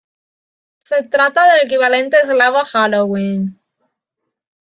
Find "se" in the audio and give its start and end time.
0.81-1.03